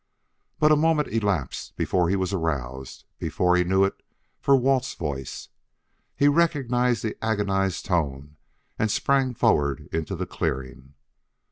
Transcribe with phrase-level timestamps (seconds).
[0.57, 4.01] But a moment elapsed before he was aroused, before he knew it
[4.39, 5.49] for Walt's voice.
[6.15, 8.37] He recognized the agonized tone
[8.79, 10.95] and sprang forward into the clearing.